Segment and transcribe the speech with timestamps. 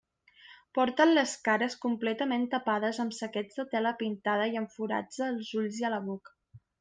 [0.77, 5.79] Porten les cares completament tapades amb saquets de tela pintada i amb forats als ulls
[5.83, 6.35] i a la boca.